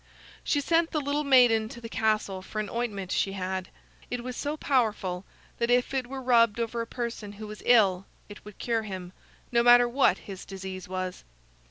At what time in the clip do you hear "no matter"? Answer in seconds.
9.51-9.87